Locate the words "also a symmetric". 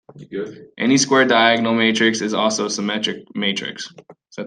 2.33-3.17